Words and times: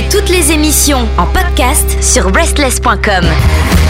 Toutes 0.00 0.30
les 0.30 0.52
émissions 0.52 1.06
en 1.18 1.26
podcast 1.26 2.02
sur 2.02 2.34
restless.com. 2.34 3.81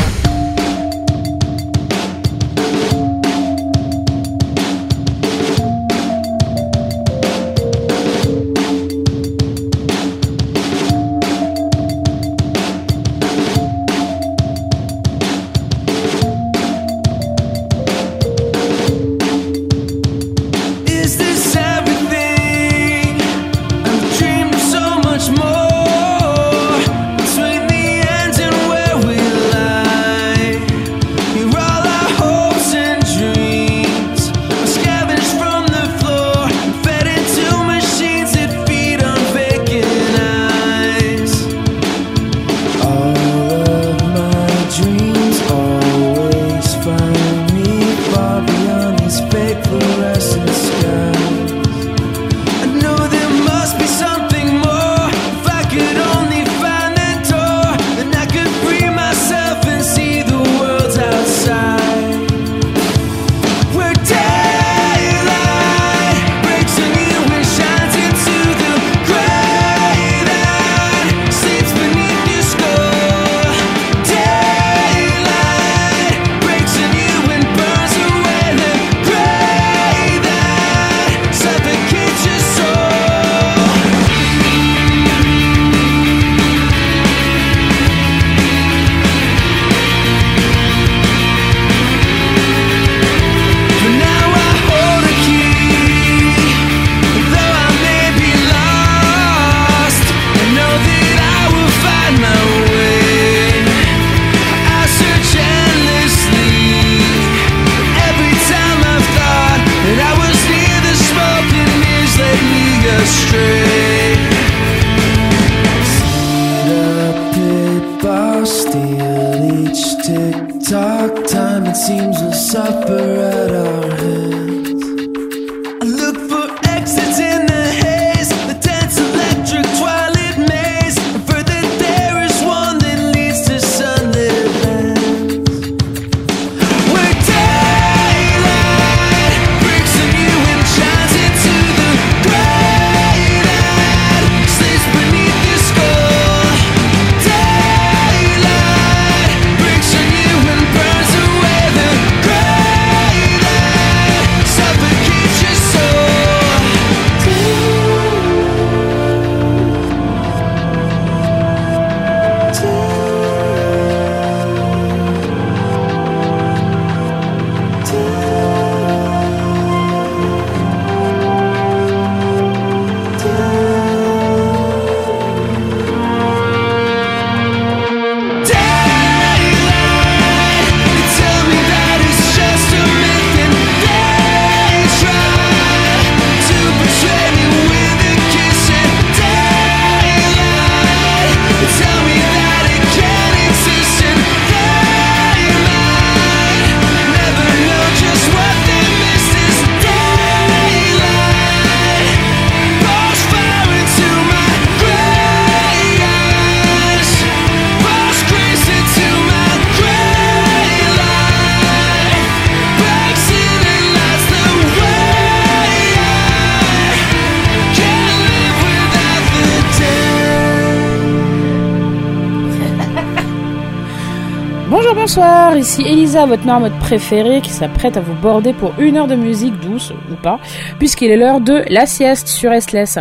Bonsoir, 225.15 225.55
ici 225.59 225.83
Elisa, 225.83 226.25
votre 226.25 226.47
marmotte 226.47 226.79
préférée, 226.79 227.43
qui 227.43 227.51
s'apprête 227.51 227.99
à 227.99 228.01
vous 228.01 228.15
border 228.15 228.55
pour 228.55 228.73
une 228.79 228.97
heure 228.97 229.07
de 229.07 229.15
musique 229.15 229.53
douce, 229.61 229.93
ou 230.11 230.15
pas, 230.15 230.41
puisqu'il 230.79 231.11
est 231.11 231.19
l'heure 231.19 231.43
de 231.43 231.65
la 231.69 231.85
sieste 231.85 232.29
sur 232.29 232.51
SLS. 232.51 232.99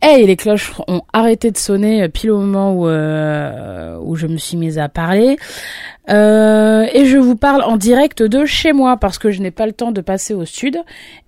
Hey, 0.00 0.24
les 0.24 0.36
cloches 0.36 0.72
ont 0.88 1.02
arrêté 1.12 1.50
de 1.50 1.58
sonner 1.58 2.08
pile 2.08 2.30
au 2.30 2.38
moment 2.38 2.72
où, 2.72 2.88
euh, 2.88 3.98
où 4.00 4.16
je 4.16 4.26
me 4.26 4.38
suis 4.38 4.56
mise 4.56 4.78
à 4.78 4.88
parler. 4.88 5.36
Euh, 6.10 6.86
et 6.92 7.06
je 7.06 7.16
vous 7.16 7.36
parle 7.36 7.62
en 7.62 7.76
direct 7.76 8.22
de 8.22 8.44
chez 8.44 8.72
moi 8.72 8.96
parce 8.96 9.18
que 9.18 9.30
je 9.30 9.40
n'ai 9.40 9.50
pas 9.50 9.66
le 9.66 9.72
temps 9.72 9.92
de 9.92 10.00
passer 10.00 10.34
au 10.34 10.44
sud. 10.44 10.78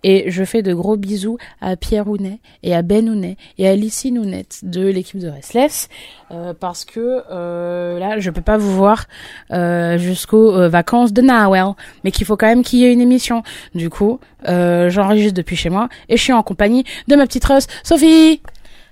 Et 0.03 0.31
je 0.31 0.45
fais 0.45 0.63
de 0.63 0.75
gros 0.75 0.97
bisous 0.97 1.39
à 1.61 1.77
Pierre 1.77 2.09
Hounet 2.09 2.41
et 2.63 2.75
à 2.75 2.83
Ben 2.83 3.09
Hounet 3.09 3.37
et 3.59 3.69
à 3.69 3.77
Lissy 3.77 4.13
Nounette 4.13 4.61
de 4.63 4.87
l'équipe 4.87 5.19
de 5.19 5.29
Restless. 5.29 5.89
Euh, 6.31 6.55
parce 6.59 6.85
que 6.85 7.23
euh, 7.31 7.99
là, 7.99 8.19
je 8.19 8.31
peux 8.31 8.41
pas 8.41 8.57
vous 8.57 8.75
voir 8.75 9.07
euh, 9.53 9.99
jusqu'aux 9.99 10.53
euh, 10.53 10.69
vacances 10.69 11.13
de 11.13 11.23
Noël. 11.23 11.75
Mais 12.03 12.11
qu'il 12.11 12.27
faut 12.27 12.37
quand 12.37 12.47
même 12.47 12.63
qu'il 12.63 12.81
y 12.81 12.85
ait 12.85 12.93
une 12.93 13.01
émission. 13.01 13.43
Du 13.75 13.91
coup, 13.91 14.19
j'enregistre 14.47 15.35
depuis 15.35 15.57
chez 15.57 15.71
moi 15.71 15.89
et 16.09 16.17
je 16.17 16.23
suis 16.23 16.33
en 16.33 16.43
compagnie 16.43 16.85
de 17.09 17.17
ma 17.17 17.27
petite 17.27 17.45
Russ, 17.45 17.67
Sophie 17.83 18.43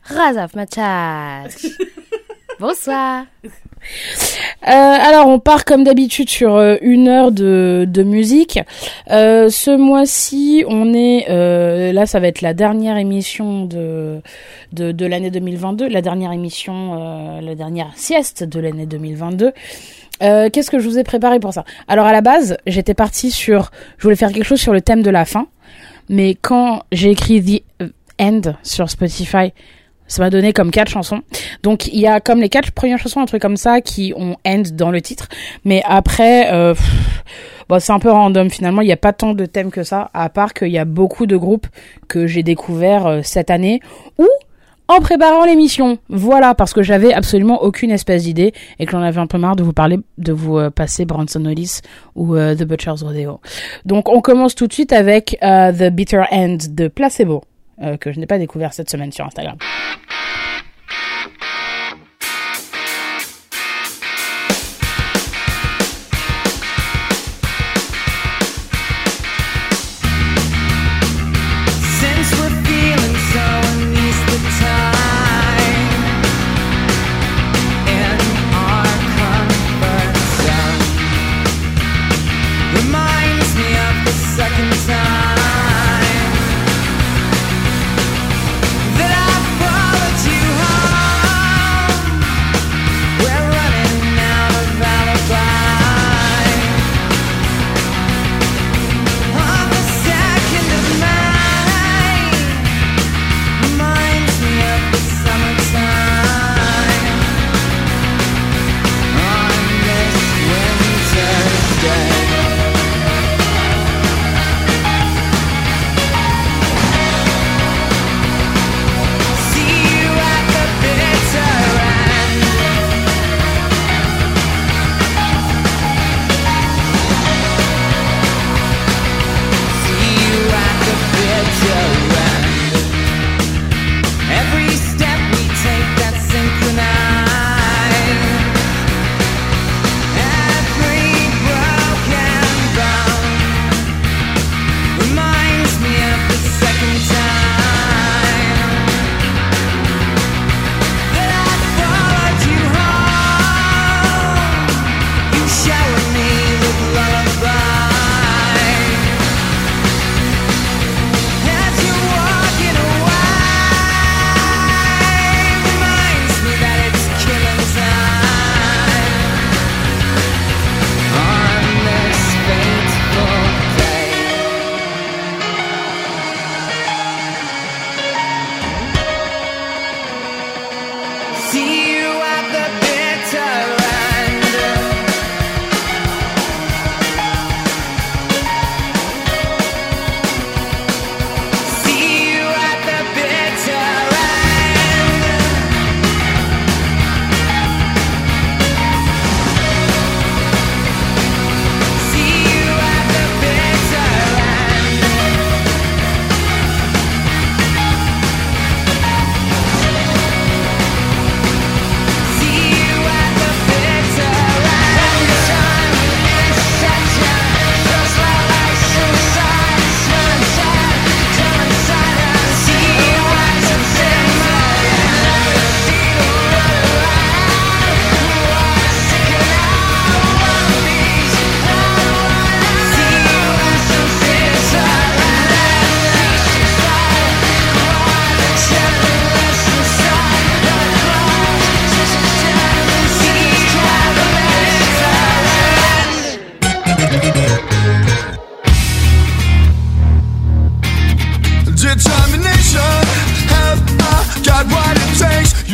Razaf 0.04 0.54
Machas. 0.54 1.66
Bonsoir. 2.60 3.24
Euh, 4.64 4.70
alors 4.70 5.26
on 5.26 5.40
part 5.40 5.64
comme 5.64 5.82
d'habitude 5.82 6.30
sur 6.30 6.54
euh, 6.54 6.76
une 6.82 7.08
heure 7.08 7.32
de, 7.32 8.02
musique. 8.04 8.60
Euh, 9.10 9.48
ce 9.48 9.76
mois-ci, 9.76 10.64
on 10.68 10.94
est 10.94 11.92
là, 11.92 12.06
ça 12.06 12.20
va 12.20 12.28
être 12.28 12.40
la 12.40 12.54
dernière 12.54 12.96
émission 12.96 13.64
de 13.64 14.20
de, 14.72 14.92
de 14.92 15.06
l'année 15.06 15.30
2022, 15.30 15.88
la 15.88 16.00
dernière 16.00 16.32
émission, 16.32 17.40
la 17.40 17.54
dernière 17.54 17.90
sieste 17.94 18.44
de 18.44 18.60
l'année 18.60 18.86
2022. 18.86 19.52
Qu'est-ce 20.20 20.70
que 20.70 20.78
je 20.78 20.88
vous 20.88 20.98
ai 20.98 21.04
préparé 21.04 21.40
pour 21.40 21.52
ça? 21.52 21.64
Alors 21.88 22.06
à 22.06 22.12
la 22.12 22.20
base, 22.20 22.56
j'étais 22.66 22.94
partie 22.94 23.30
sur, 23.30 23.70
je 23.98 24.04
voulais 24.04 24.16
faire 24.16 24.32
quelque 24.32 24.44
chose 24.44 24.60
sur 24.60 24.72
le 24.72 24.80
thème 24.80 25.02
de 25.02 25.10
la 25.10 25.24
fin, 25.24 25.46
mais 26.08 26.34
quand 26.34 26.84
j'ai 26.92 27.10
écrit 27.10 27.42
The 27.80 27.84
End 28.20 28.54
sur 28.62 28.88
Spotify, 28.88 29.52
Ça 30.12 30.22
m'a 30.22 30.28
donné 30.28 30.52
comme 30.52 30.70
quatre 30.70 30.90
chansons. 30.90 31.22
Donc 31.62 31.86
il 31.86 31.98
y 31.98 32.06
a 32.06 32.20
comme 32.20 32.38
les 32.38 32.50
quatre 32.50 32.70
premières 32.70 32.98
chansons, 32.98 33.20
un 33.20 33.24
truc 33.24 33.40
comme 33.40 33.56
ça, 33.56 33.80
qui 33.80 34.12
ont 34.14 34.36
end 34.46 34.64
dans 34.74 34.90
le 34.90 35.00
titre. 35.00 35.26
Mais 35.64 35.82
après, 35.86 36.52
euh, 36.52 36.74
bon, 37.70 37.80
c'est 37.80 37.92
un 37.92 37.98
peu 37.98 38.10
random 38.10 38.50
finalement. 38.50 38.82
Il 38.82 38.86
n'y 38.86 38.92
a 38.92 38.98
pas 38.98 39.14
tant 39.14 39.32
de 39.32 39.46
thèmes 39.46 39.70
que 39.70 39.84
ça, 39.84 40.10
à 40.12 40.28
part 40.28 40.52
qu'il 40.52 40.68
y 40.68 40.76
a 40.76 40.84
beaucoup 40.84 41.24
de 41.24 41.34
groupes 41.34 41.66
que 42.08 42.26
j'ai 42.26 42.42
découverts 42.42 43.06
euh, 43.06 43.20
cette 43.22 43.48
année 43.48 43.80
ou 44.18 44.28
en 44.86 45.00
préparant 45.00 45.46
l'émission. 45.46 45.96
Voilà, 46.10 46.54
parce 46.54 46.74
que 46.74 46.82
j'avais 46.82 47.14
absolument 47.14 47.62
aucune 47.62 47.90
espèce 47.90 48.24
d'idée 48.24 48.52
et 48.78 48.84
que 48.84 48.92
j'en 48.92 49.00
avais 49.00 49.18
un 49.18 49.26
peu 49.26 49.38
marre 49.38 49.56
de 49.56 49.62
vous 49.62 49.72
parler, 49.72 49.98
de 50.18 50.32
vous 50.34 50.58
euh, 50.58 50.68
passer 50.68 51.06
Branson 51.06 51.42
Hollis 51.46 51.80
ou 52.16 52.36
euh, 52.36 52.54
The 52.54 52.64
Butcher's 52.64 53.02
Rodeo. 53.02 53.40
Donc 53.86 54.10
on 54.10 54.20
commence 54.20 54.54
tout 54.54 54.66
de 54.66 54.74
suite 54.74 54.92
avec 54.92 55.38
The 55.40 55.88
Bitter 55.88 56.24
End 56.30 56.58
de 56.68 56.88
Placebo, 56.88 57.44
que 58.00 58.12
je 58.12 58.20
n'ai 58.20 58.26
pas 58.26 58.38
découvert 58.38 58.72
cette 58.72 58.90
semaine 58.90 59.12
sur 59.12 59.24
Instagram. 59.24 59.56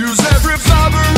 use 0.08 0.20
every 0.32 0.56
flower. 0.56 1.17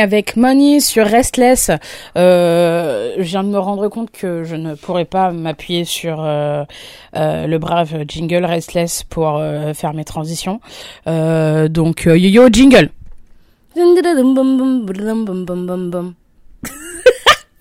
Avec 0.00 0.36
Money 0.36 0.80
sur 0.80 1.06
Restless. 1.06 1.70
Euh, 2.16 3.14
je 3.18 3.22
viens 3.22 3.44
de 3.44 3.48
me 3.48 3.58
rendre 3.58 3.88
compte 3.88 4.10
que 4.10 4.44
je 4.44 4.56
ne 4.56 4.74
pourrais 4.74 5.04
pas 5.04 5.30
m'appuyer 5.30 5.84
sur 5.84 6.20
euh, 6.20 6.64
euh, 7.16 7.46
le 7.46 7.58
brave 7.58 8.04
jingle 8.06 8.44
Restless 8.44 9.02
pour 9.04 9.42
faire 9.74 9.94
mes 9.94 10.04
transitions. 10.04 10.60
Donc 11.06 12.04
yo 12.04 12.14
yo 12.14 12.48
jingle. 12.50 12.90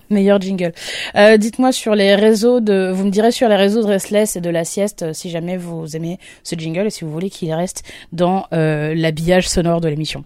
Meilleur 0.09 0.39
jingle. 0.39 0.73
Euh, 1.15 1.37
Dites-moi 1.37 1.71
sur 1.71 1.95
les 1.95 2.15
réseaux 2.15 2.59
de, 2.59 2.91
vous 2.93 3.05
me 3.05 3.09
direz 3.09 3.31
sur 3.31 3.49
les 3.49 3.55
réseaux 3.55 3.81
de 3.81 3.87
Restless 3.87 4.35
et 4.35 4.41
de 4.41 4.49
la 4.49 4.63
sieste 4.63 5.03
euh, 5.03 5.13
si 5.13 5.29
jamais 5.29 5.57
vous 5.57 5.95
aimez 5.95 6.19
ce 6.43 6.55
jingle 6.55 6.87
et 6.87 6.89
si 6.89 7.03
vous 7.03 7.11
voulez 7.11 7.29
qu'il 7.29 7.53
reste 7.53 7.83
dans 8.11 8.45
euh, 8.53 8.93
l'habillage 8.95 9.49
sonore 9.49 9.81
de 9.81 9.87
l'émission. 9.87 10.23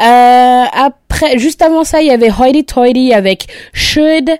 Après, 0.00 1.38
juste 1.38 1.62
avant 1.62 1.84
ça, 1.84 2.02
il 2.02 2.08
y 2.08 2.10
avait 2.10 2.30
Hoity 2.30 2.64
Toity 2.64 3.12
avec 3.12 3.46
Should. 3.72 4.30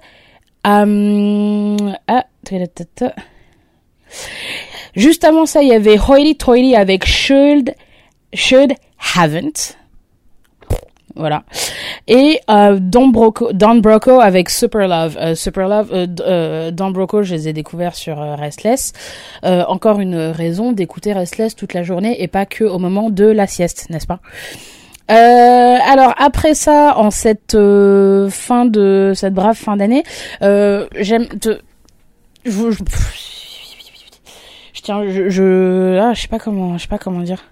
Um, 0.64 1.94
ah. 2.08 2.24
Juste 4.96 5.24
avant 5.24 5.46
ça, 5.46 5.62
il 5.62 5.68
y 5.68 5.74
avait 5.74 5.98
Hoity 5.98 6.37
Toity 6.37 6.74
avec 6.74 7.06
Should, 7.06 7.74
Should 8.32 8.72
Haven't. 9.16 9.76
Voilà. 11.16 11.44
Et 12.09 12.40
euh, 12.50 12.79
Don 12.81 13.09
Broco, 13.09 13.53
Don 13.53 13.77
Broco 13.77 14.20
avec 14.20 14.50
Super 14.50 14.88
Love. 14.88 15.16
Euh, 15.20 15.35
Super 15.35 15.68
Love, 15.68 15.90
euh, 15.92 16.07
euh, 16.20 16.70
Don 16.72 16.90
Broco, 16.90 17.22
je 17.22 17.35
les 17.35 17.48
ai 17.48 17.53
découverts 17.53 17.94
sur 17.94 18.20
euh, 18.20 18.35
Restless. 18.35 18.92
Encore 19.44 20.00
une 20.00 20.16
raison 20.16 20.72
d'écouter 20.72 21.12
Restless 21.12 21.55
toute 21.55 21.72
la 21.74 21.83
journée 21.83 22.22
et 22.22 22.29
pas 22.29 22.46
que 22.46 22.64
au 22.64 22.79
moment 22.79 23.11
de 23.11 23.24
la 23.27 23.46
sieste, 23.46 23.88
n'est-ce 23.90 24.07
pas? 24.07 24.18
Alors 25.09 26.14
après 26.18 26.55
ça, 26.55 26.96
en 26.96 27.11
cette 27.11 27.57
fin 28.31 28.64
de 28.64 29.12
cette 29.14 29.35
brave 29.35 29.57
fin 29.57 29.77
d'année, 29.77 30.03
j'aime 30.40 31.27
te, 31.29 31.61
je, 32.44 32.70
je, 34.72 34.81
tiens, 34.83 35.03
je, 35.09 35.29
je, 35.29 35.98
ah, 36.00 36.12
je 36.14 36.22
sais 36.22 36.29
pas 36.29 36.38
comment, 36.38 36.77
je 36.79 36.83
sais 36.83 36.88
pas 36.88 36.98
comment 36.98 37.20
dire. 37.20 37.42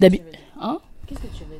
D'habi- 0.00 0.22
hein? 0.60 0.78
Qu'est-ce 1.06 1.20
que 1.20 1.26
tu 1.26 1.44
veux? 1.44 1.56
dire 1.56 1.59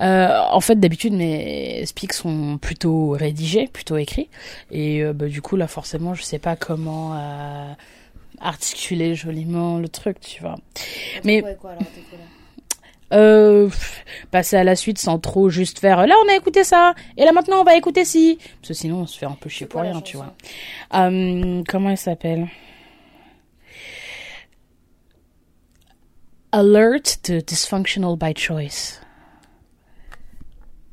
euh, 0.00 0.38
en 0.50 0.60
fait, 0.60 0.78
d'habitude, 0.80 1.12
mes 1.12 1.84
speaks 1.86 2.12
sont 2.12 2.58
plutôt 2.58 3.10
rédigés, 3.10 3.68
plutôt 3.68 3.96
écrits. 3.96 4.28
Et 4.70 5.02
euh, 5.02 5.12
bah, 5.12 5.26
du 5.26 5.42
coup, 5.42 5.56
là, 5.56 5.66
forcément, 5.66 6.14
je 6.14 6.22
sais 6.22 6.38
pas 6.38 6.56
comment 6.56 7.14
euh, 7.14 7.72
articuler 8.40 9.14
joliment 9.14 9.78
le 9.78 9.88
truc, 9.88 10.20
tu 10.20 10.40
vois. 10.40 10.56
Mais- 11.24 11.42
Ouais, 11.42 11.56
quoi 11.60 11.70
alors 11.72 11.82
Euh, 13.14 13.68
passer 14.30 14.56
à 14.56 14.64
la 14.64 14.74
suite 14.74 14.96
sans 14.98 15.18
trop 15.18 15.50
juste 15.50 15.80
faire 15.80 16.06
là, 16.06 16.14
on 16.24 16.32
a 16.32 16.34
écouté 16.34 16.64
ça, 16.64 16.94
et 17.18 17.26
là 17.26 17.32
maintenant, 17.32 17.60
on 17.60 17.62
va 17.62 17.76
écouter 17.76 18.06
ci. 18.06 18.38
Parce 18.62 18.68
que 18.68 18.72
sinon, 18.74 19.00
on 19.00 19.06
se 19.06 19.18
fait 19.18 19.26
un 19.26 19.36
peu 19.38 19.50
chier 19.50 19.66
pour 19.66 19.82
rien, 19.82 20.00
tu 20.00 20.16
vois. 20.16 20.32
Euh, 20.94 21.62
comment 21.68 21.90
elle 21.90 21.98
s'appelle? 21.98 22.48
Alert 26.52 27.18
to 27.22 27.42
Dysfunctional 27.42 28.16
by 28.16 28.32
Choice. 28.34 29.01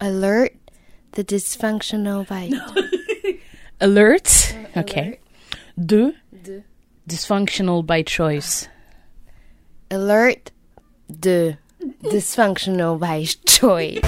Alert 0.01 0.53
the 1.13 1.23
dysfunctional 1.23 2.27
bite. 2.27 2.53
Alert, 3.81 4.55
ok. 4.75 4.93
Alert 4.95 5.19
De 5.77 6.13
de 6.43 6.63
Dysfunctional 7.07 7.85
by 7.85 8.03
Choice. 8.03 8.67
alert 9.91 10.51
de 11.09 11.57
dysfunctional 12.03 12.99
by 12.99 13.25
choice. 13.47 14.01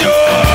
sure. 0.00 0.49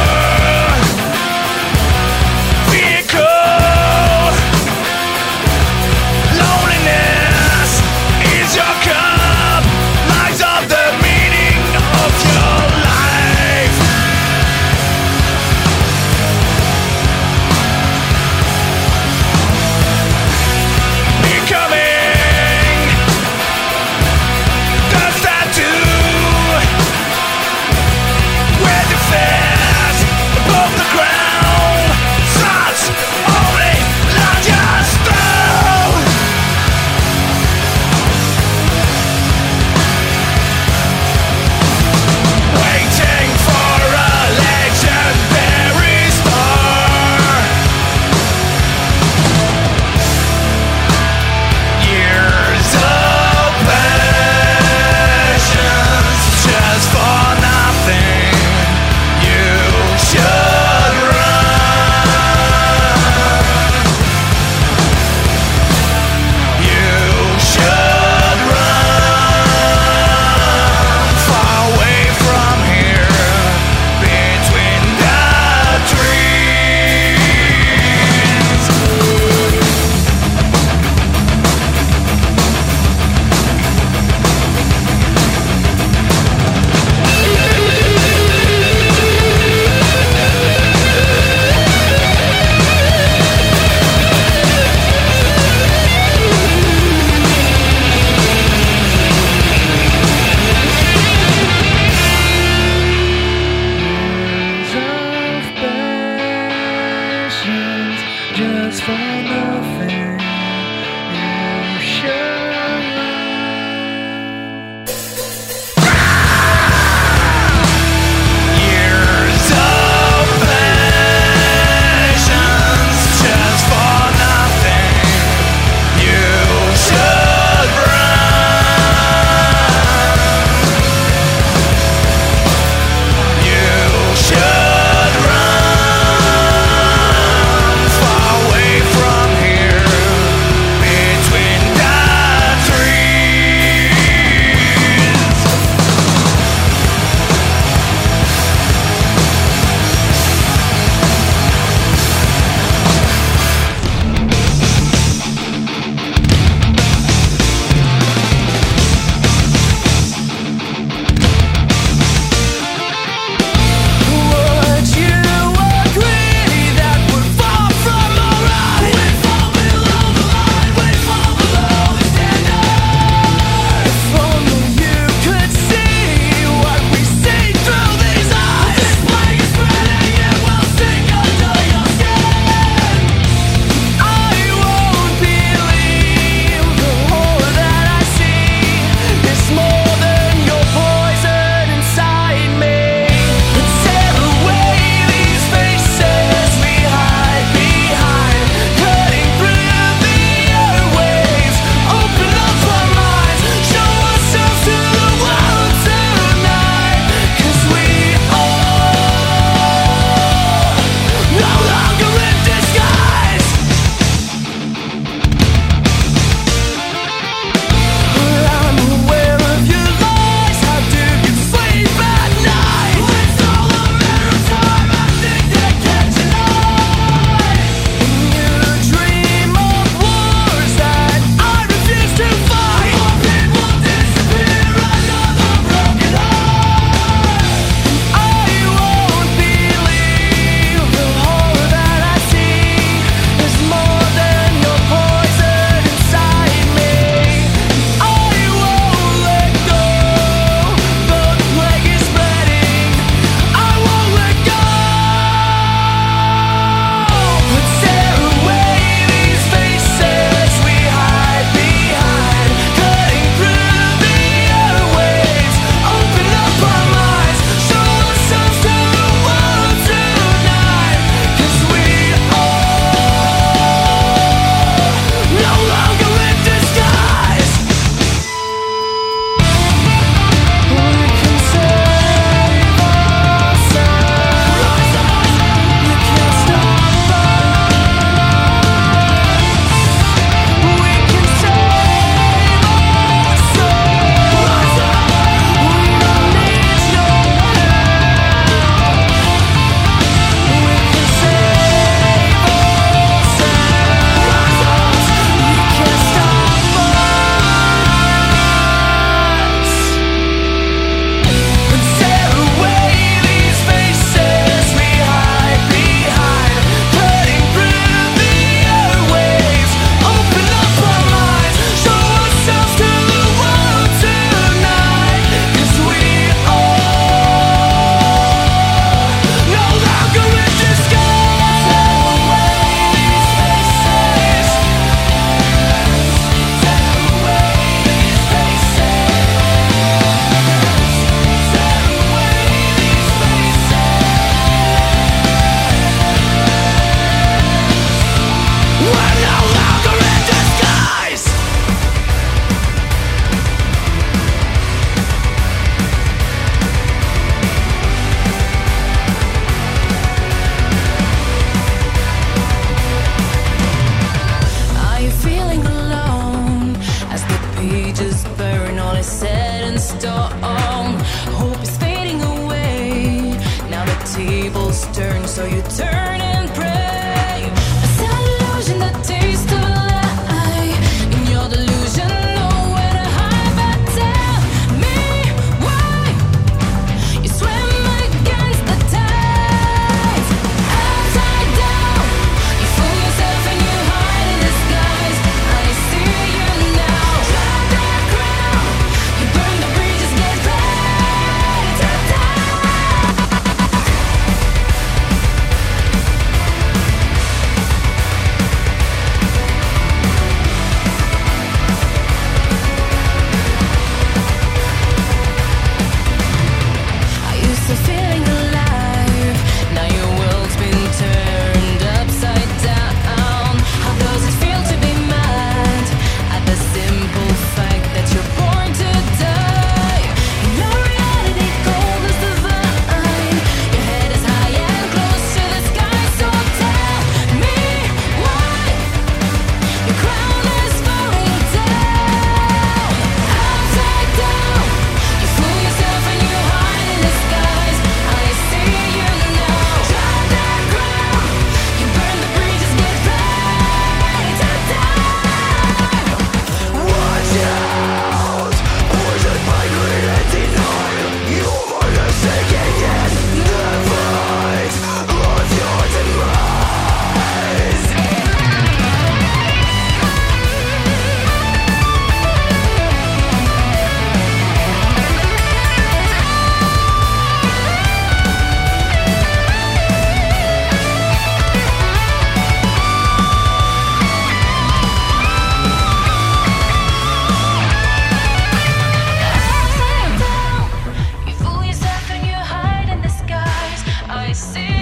See. 494.35 494.74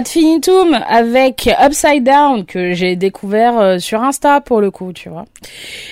Ad 0.00 0.08
Finitum 0.08 0.72
avec 0.88 1.50
Upside 1.62 2.04
Down 2.04 2.46
que 2.46 2.72
j'ai 2.72 2.96
découvert 2.96 3.58
euh, 3.58 3.78
sur 3.78 4.02
Insta 4.02 4.40
pour 4.40 4.62
le 4.62 4.70
coup, 4.70 4.94
tu 4.94 5.10
vois. 5.10 5.26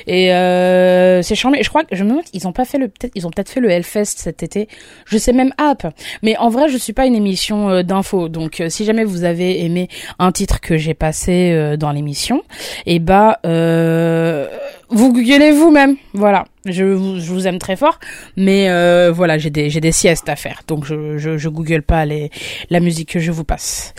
Et 0.06 0.32
euh, 0.32 1.20
c'est 1.20 1.34
charmé. 1.34 1.62
Je 1.62 1.68
crois 1.68 1.84
que 1.84 1.94
je 1.94 2.04
me 2.04 2.08
demande 2.08 2.24
ils 2.32 2.48
ont 2.48 2.52
pas 2.52 2.64
fait 2.64 2.78
le 2.78 2.88
peut-être 2.88 3.12
ils 3.14 3.26
ont 3.26 3.30
peut-être 3.30 3.50
fait 3.50 3.60
le 3.60 3.68
Hellfest 3.68 4.16
cet 4.16 4.42
été. 4.42 4.66
Je 5.04 5.18
sais 5.18 5.34
même 5.34 5.52
app. 5.58 5.92
Mais 6.22 6.38
en 6.38 6.48
vrai, 6.48 6.70
je 6.70 6.78
suis 6.78 6.94
pas 6.94 7.04
une 7.04 7.16
émission 7.16 7.68
euh, 7.68 7.82
d'info. 7.82 8.30
Donc 8.30 8.62
euh, 8.62 8.70
si 8.70 8.86
jamais 8.86 9.04
vous 9.04 9.24
avez 9.24 9.62
aimé 9.62 9.90
un 10.18 10.32
titre 10.32 10.62
que 10.62 10.78
j'ai 10.78 10.94
passé 10.94 11.76
dans 11.78 11.92
l'émission, 11.92 12.42
et 12.86 13.00
bah 13.00 13.40
euh, 13.44 14.48
vous 14.88 15.12
googlez 15.12 15.52
vous-même. 15.52 15.96
Voilà. 16.14 16.46
Je 16.64 16.84
vous, 16.84 17.46
aime 17.46 17.58
très 17.58 17.76
fort, 17.76 18.00
mais 18.36 18.68
euh, 18.68 19.12
voilà, 19.12 19.38
j'ai 19.38 19.48
des 19.50 19.70
j'ai 19.70 19.80
des 19.80 19.92
siestes 19.92 20.28
à 20.28 20.34
faire, 20.34 20.62
donc 20.66 20.84
je 20.84 21.16
je, 21.16 21.48
google 21.48 21.82
pas 21.82 22.04
les 22.04 22.30
la 22.68 22.80
musique 22.80 23.10
que 23.10 23.20
je 23.20 23.30
vous 23.30 23.44
passe. 23.44 23.94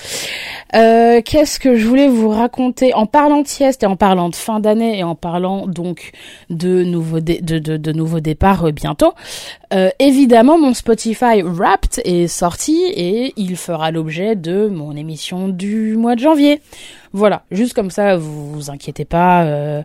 Euh, 0.75 1.21
Qu'est-ce 1.23 1.59
que 1.59 1.77
je 1.77 1.87
voulais 1.87 2.09
vous 2.09 2.29
raconter 2.29 2.93
en 2.93 3.05
parlant 3.05 3.41
de 3.41 3.47
sieste 3.47 3.83
et 3.83 3.85
en 3.85 3.95
parlant 3.95 4.29
de 4.29 4.35
fin 4.35 4.59
d'année 4.59 4.99
et 4.99 5.03
en 5.03 5.15
parlant 5.15 5.67
donc 5.67 6.11
de 6.49 6.83
nouveaux 6.83 7.21
de, 7.21 7.39
de, 7.39 7.77
de 7.77 7.91
nouveaux 7.93 8.19
départs 8.19 8.65
euh, 8.65 8.71
bientôt. 8.71 9.13
Évidemment, 9.99 10.57
mon 10.57 10.73
Spotify 10.73 11.43
Wrapped 11.43 12.01
est 12.03 12.25
sorti 12.25 12.85
et 12.87 13.33
il 13.37 13.55
fera 13.55 13.91
l'objet 13.91 14.35
de 14.35 14.67
mon 14.67 14.95
émission 14.95 15.47
du 15.47 15.95
mois 15.95 16.15
de 16.15 16.21
janvier. 16.21 16.59
Voilà, 17.13 17.43
juste 17.51 17.75
comme 17.75 17.91
ça, 17.91 18.17
vous 18.17 18.51
vous 18.51 18.71
inquiétez 18.71 19.05
pas, 19.05 19.83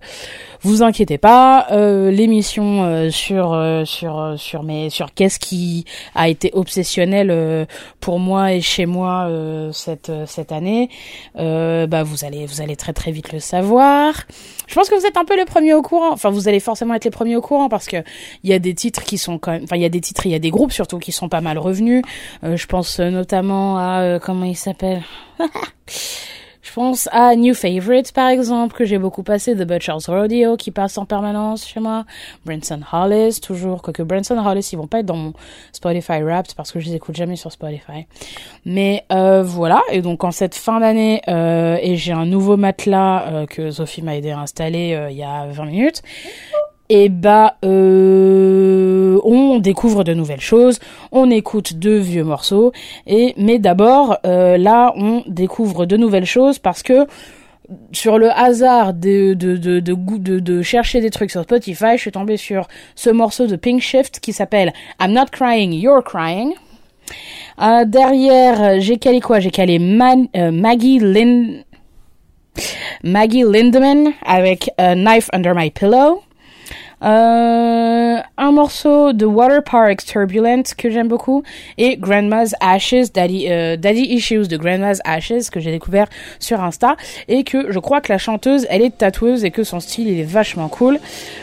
vous 0.63 0.83
inquiétez 0.83 1.19
pas. 1.19 1.67
L'émission 1.71 2.64
euh, 2.65 3.11
sur 3.11 3.53
euh, 3.53 3.85
sur 3.85 4.19
euh, 4.19 4.37
sur 4.37 4.63
mes 4.63 4.91
sur 4.91 5.13
qu'est-ce 5.13 5.39
qui 5.39 5.85
a 6.15 6.29
été 6.29 6.51
obsessionnel 6.53 7.67
pour 8.01 8.19
moi 8.19 8.53
et 8.53 8.61
chez 8.61 8.87
moi 8.87 9.29
cette 9.73 10.11
cette 10.27 10.53
année, 10.53 10.89
bah 11.35 12.03
vous 12.03 12.25
allez 12.25 12.47
vous 12.47 12.61
allez 12.61 12.77
très 12.77 12.93
très 12.93 13.13
vite 13.13 13.33
le 13.33 13.41
savoir. 13.41 14.15
Je 14.67 14.75
pense 14.75 14.89
que 14.89 14.95
vous 14.95 15.07
êtes 15.07 15.17
un 15.17 15.25
peu 15.25 15.37
les 15.37 15.45
premiers 15.45 15.75
au 15.75 15.83
courant. 15.83 16.13
Enfin, 16.13 16.31
vous 16.31 16.49
allez 16.49 16.61
forcément 16.61 16.95
être 16.95 17.05
les 17.05 17.11
premiers 17.11 17.37
au 17.37 17.43
courant 17.43 17.69
parce 17.69 17.87
que 17.87 17.99
il 18.43 18.51
y 18.51 18.53
a 18.53 18.59
des 18.59 18.75
titres 18.75 19.05
qui 19.05 19.19
sont 19.19 19.39
quand 19.39 19.53
même, 19.53 19.65
enfin 19.65 19.77
il 19.77 19.83
y 19.83 19.87
a 19.87 19.91
des 19.91 20.01
titres, 20.01 20.27
il 20.27 20.33
y 20.33 20.35
a 20.35 20.39
des 20.39 20.51
groupes 20.51 20.73
surtout 20.73 20.99
qui 20.99 21.13
sont 21.13 21.29
pas 21.29 21.41
mal 21.41 21.59
revenus. 21.59 22.03
Je 22.43 22.67
pense 22.67 23.01
notamment 23.01 23.79
à 23.79 24.19
comment 24.21 24.45
il 24.45 24.57
s'appelle? 24.57 25.03
Je 26.65 26.73
pense 26.73 27.11
à 27.13 27.37
New 27.37 27.53
Favorites, 27.53 28.13
par 28.13 28.31
exemple, 28.31 28.75
que 28.75 28.87
j'ai 28.87 28.97
beaucoup 28.97 29.23
passé, 29.23 29.55
The 29.55 29.65
Butcher's 29.65 30.09
Rodeo, 30.09 30.57
qui 30.57 30.71
passe 30.71 30.97
en 30.97 31.05
permanence 31.05 31.69
chez 31.69 31.79
moi. 31.79 32.07
Branson 32.47 32.81
Hollis, 32.91 33.39
toujours, 33.43 33.83
quoique 33.83 34.03
Branson 34.03 34.39
Hollis, 34.39 34.71
ils 34.73 34.77
vont 34.77 34.87
pas 34.87 35.01
être 35.01 35.07
dans 35.07 35.17
mon 35.17 35.35
Spotify 35.73 36.23
Wrapped 36.23 36.55
parce 36.57 36.73
que 36.73 36.81
je 36.81 36.87
les 36.87 36.95
écoute 36.95 37.17
jamais 37.17 37.37
sur 37.37 37.53
Spotify. 37.53 38.07
Mais 38.65 39.05
euh, 39.13 39.43
voilà, 39.43 39.83
et 39.93 40.01
donc 40.01 40.25
en 40.25 40.31
cette 40.31 40.55
fin 40.55 40.81
d'année, 40.81 41.21
euh, 41.29 41.77
et 41.83 41.97
j'ai 41.97 42.15
un 42.15 42.25
nouveau 42.25 42.57
matelas 42.57 43.27
euh, 43.27 43.47
que 43.47 43.71
Sophie 43.71 44.01
m'a 44.01 44.17
aidé 44.17 44.31
à 44.31 44.41
installer 44.41 44.95
euh, 44.95 45.11
il 45.11 45.19
y 45.19 45.23
a 45.23 45.47
20 45.47 45.67
minutes, 45.67 46.03
et 46.95 47.09
bah 47.09 47.57
euh, 47.65 49.19
on 49.25 49.59
découvre 49.59 50.05
de 50.05 50.15
nouvelles 50.15 50.41
choses, 50.41 50.79
on 51.11 51.29
écoute 51.29 51.77
de 51.77 51.91
vieux 51.91 52.23
morceaux 52.23 52.71
et 53.09 53.35
mais 53.37 53.59
d'abord 53.59 54.19
euh, 54.25 54.57
là 54.57 54.93
on 54.97 55.25
découvre 55.27 55.87
de 55.87 55.97
nouvelles 55.97 56.25
choses 56.25 56.61
parce 56.61 56.85
que 56.85 57.09
sur 57.91 58.17
le 58.17 58.31
hasard 58.31 58.95
de 58.95 60.63
chercher 60.63 61.01
des 61.01 61.11
trucs 61.11 61.33
sur 61.33 61.43
Spotify, 61.43 61.97
je 61.97 62.03
suis 62.03 62.13
tombée 62.13 62.37
sur 62.37 62.69
ce 62.95 63.11
morceau 63.11 63.49
de 63.49 63.57
Pink 63.57 63.81
Shift 63.81 64.21
qui 64.21 64.33
s'appelle 64.33 64.73
I'm 65.01 65.13
Not 65.13 65.27
Crying, 65.33 65.73
You're 65.73 66.05
Crying. 66.05 66.53
Euh, 67.61 67.85
derrière, 67.85 68.81
j'ai 68.81 68.99
calé 68.99 69.21
quoi? 69.21 69.41
J'ai 69.41 69.51
calé 69.51 69.81
Maggie 69.81 71.01
Lin 71.01 71.65
Maggie 73.03 73.43
Lindemann 73.43 74.13
avec 74.25 74.71
euh, 74.81 74.95
Knife 74.95 75.29
Under 75.33 75.55
My 75.57 75.71
Pillow. 75.71 76.23
Euh, 77.05 78.17
un 78.39 78.51
morceau 78.53 79.13
de 79.13 79.27
Water 79.27 79.63
Turbulent 80.05 80.63
que 80.77 80.89
j'aime 80.89 81.09
beaucoup 81.09 81.43
et 81.77 81.97
Grandma's 81.97 82.55
Ashes, 82.61 83.13
Daddy, 83.13 83.47
euh, 83.51 83.77
Daddy 83.77 84.03
Issues 84.03 84.49
de 84.49 84.57
Grandma's 84.57 85.01
Ashes 85.05 85.51
que 85.53 85.61
j'ai 85.61 85.71
découvert 85.71 86.07
sur 86.39 86.63
Insta 86.63 86.97
et 87.29 87.45
que 87.45 87.71
je 87.71 87.79
crois 87.79 88.01
que 88.01 88.11
la 88.11 88.19
chanteuse 88.19 88.67
elle 88.71 88.83
est 88.83 88.97
tatoueuse 88.97 89.45
et 89.45 89.51
que 89.51 89.65
son 89.65 89.81
style 89.81 90.09
il 90.09 90.19
est 90.19 90.25
vachement 90.25 90.69
cool 90.69 90.99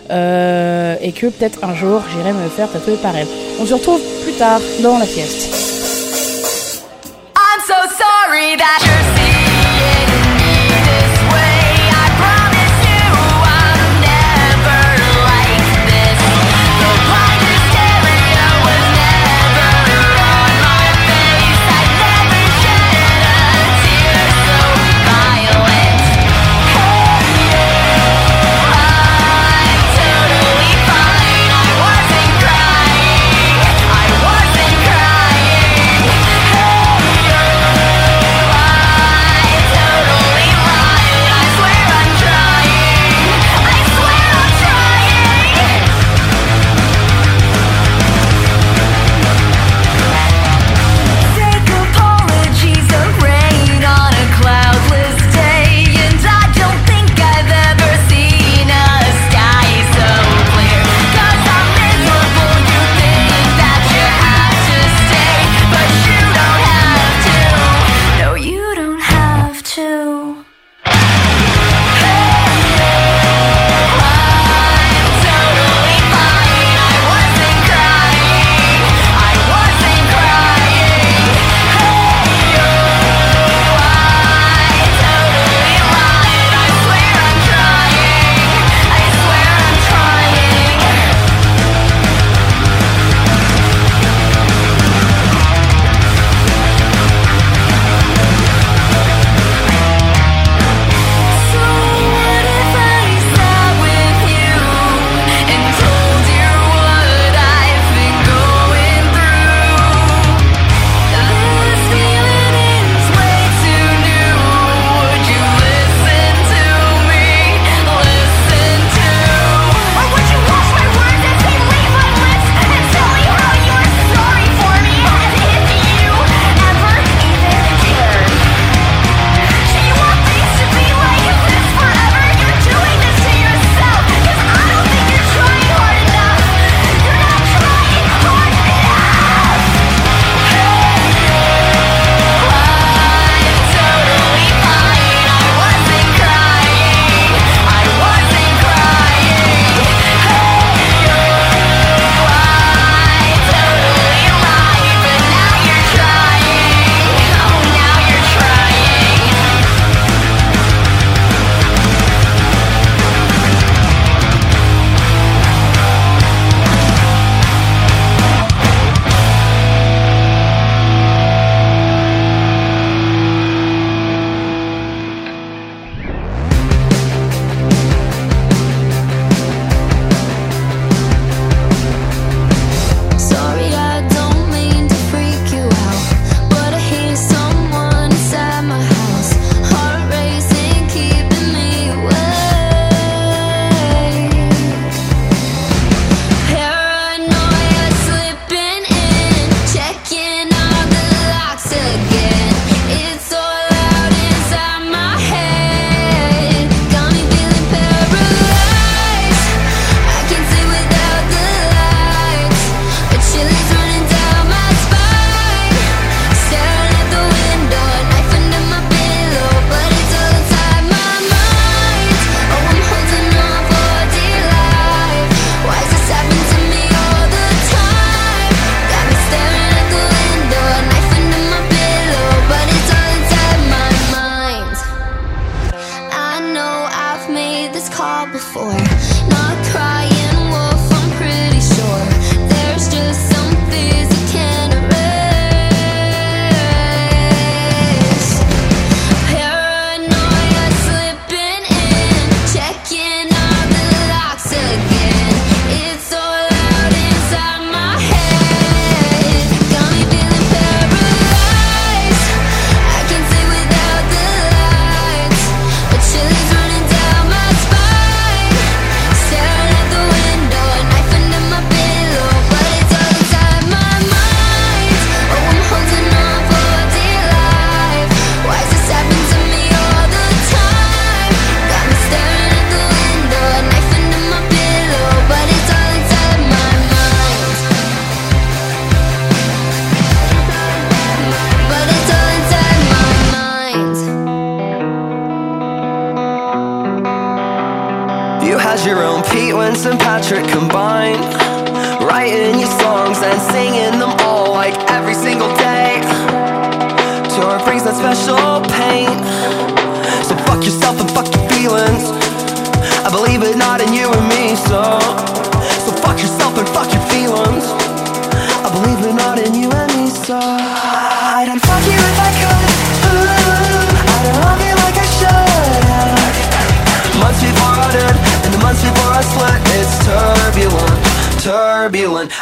euh, 0.09 0.95
et 1.01 1.11
que 1.11 1.27
peut-être 1.27 1.63
un 1.63 1.75
jour 1.75 2.01
j'irai 2.11 2.33
me 2.33 2.47
faire 2.49 2.71
tatouer 2.71 2.97
par 2.97 3.15
elle. 3.15 3.27
On 3.59 3.65
se 3.65 3.73
retrouve 3.75 4.01
plus 4.23 4.33
tard 4.33 4.61
dans 4.81 4.97
la 4.97 5.05
fieste. 5.05 5.71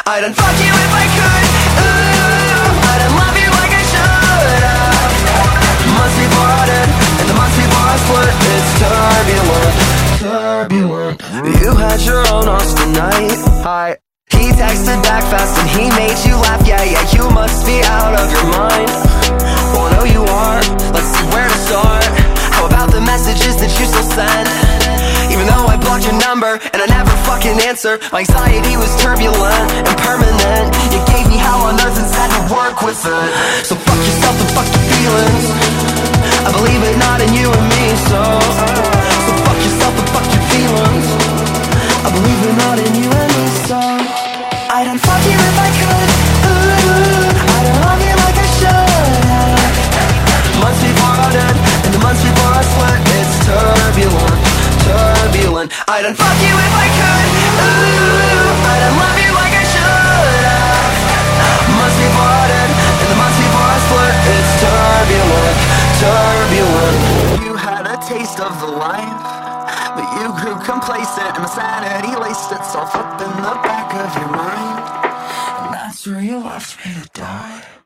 I'd 0.06 0.22
unfuck 0.22 0.56
you 0.62 0.70
if 0.70 0.92
I 0.94 1.06
could. 1.18 1.44
Ooh, 1.82 2.90
I 2.90 2.94
don't 3.02 3.14
love 3.18 3.36
you 3.36 3.50
like 3.50 3.72
I 3.74 3.84
should 3.90 4.06
uh, 4.06 4.62
have. 4.62 5.10
Months 5.98 6.16
before 6.18 6.50
I 6.50 6.64
did, 6.70 6.88
and 7.20 7.26
the 7.26 7.36
months 7.36 7.56
before 7.58 7.86
I 7.90 7.96
split, 7.98 8.30
it's 8.54 8.70
turbulent, 8.78 9.74
turbulent. 10.22 11.16
You 11.62 11.70
had 11.74 12.00
your 12.02 12.22
own 12.30 12.46
Austin 12.46 12.92
night. 12.92 13.38
Hi. 13.66 13.98
He 14.30 14.54
texted 14.54 15.02
back 15.02 15.24
fast 15.26 15.58
and 15.58 15.68
he 15.68 15.90
made 15.98 16.18
you 16.22 16.36
laugh. 16.38 16.62
Yeah, 16.66 16.84
yeah, 16.84 17.02
you 17.10 17.28
must 17.30 17.66
be 17.66 17.82
out 17.82 18.14
of 18.14 18.30
your 18.30 18.46
mind. 18.46 18.90
Well, 19.74 19.90
no, 19.90 20.04
you 20.04 20.22
are. 20.22 20.62
Let's 20.94 21.10
see 21.10 21.26
where 21.34 21.48
to 21.48 21.58
start. 21.66 22.04
How 22.54 22.66
about 22.66 22.92
the 22.92 23.00
messages 23.00 23.56
that 23.58 23.74
you 23.78 23.86
still 23.86 24.06
send? 24.06 24.99
Even 25.30 25.46
though 25.46 25.66
I 25.70 25.76
blocked 25.78 26.04
your 26.04 26.18
number 26.18 26.58
and 26.74 26.78
I 26.82 26.86
never 26.86 27.14
fucking 27.24 27.58
answer, 27.62 27.98
my 28.12 28.20
anxiety 28.26 28.74
was 28.76 28.90
turbulent 29.00 29.70
and 29.86 29.96
permanent. 30.02 30.66
You 30.90 31.00
gave 31.06 31.26
me 31.30 31.38
hell 31.38 31.70
on 31.70 31.78
earth 31.80 31.96
and 31.96 32.08
had 32.10 32.30
to 32.34 32.42
work 32.52 32.82
with 32.82 32.98
it. 32.98 33.30
So 33.64 33.74
fuck 33.78 34.00
yourself 34.02 34.36
and 34.42 34.50
fuck 34.58 34.68
your 34.68 34.84
feelings. 34.90 35.46
I 36.44 36.50
believe 36.50 36.82
it 36.82 36.96
not 36.98 37.18
in 37.22 37.30
you 37.34 37.46
and 37.46 37.66
me, 37.70 37.84
so. 38.10 38.20
So 39.24 39.32
fuck 39.46 39.58
yourself 39.62 39.94
and 39.94 40.08
fuck 40.10 40.26
your 40.34 40.44
feelings. 40.50 41.08
I 42.04 42.08
believe 42.10 42.40
it 42.48 42.56
not 42.58 42.76
in 42.78 42.92
you 43.02 43.29
turbulent. 55.70 55.88
I'd 55.88 56.04
unfuck 56.04 56.38
you 56.42 56.54
if 56.54 56.74
I 56.74 56.86
could. 56.98 57.28
Ooh, 57.60 58.50
I 58.66 58.76
don't 58.82 58.96
love 58.98 59.18
you 59.18 59.32
like 59.34 59.54
I 59.54 59.64
should 59.64 59.86
have. 59.86 60.90
Before 61.90 62.22
I 62.22 62.46
did, 62.48 62.70
and 63.02 63.08
the 63.12 63.16
months 63.16 63.36
before 63.36 63.60
I 63.60 63.78
split, 63.84 64.14
it's 64.32 64.52
turbulent, 64.62 65.58
turbulent. 66.00 66.98
You 67.44 67.52
had 67.56 67.84
a 67.86 67.96
taste 68.00 68.40
of 68.40 68.58
the 68.60 68.66
life, 68.66 69.20
but 69.94 70.06
you 70.16 70.32
grew 70.40 70.56
complacent, 70.64 71.36
and 71.36 71.44
the 71.44 71.48
sanity 71.48 72.16
laced 72.16 72.52
itself 72.52 72.94
up 72.94 73.20
in 73.20 73.32
the 73.42 73.54
back 73.60 73.92
of 73.94 74.16
your 74.16 74.30
mind. 74.32 74.80
And 75.60 75.74
that's 75.74 76.06
where 76.06 76.22
you 76.22 76.38
left 76.38 76.84
me 76.86 76.94
to 77.02 77.08
die. 77.12 77.79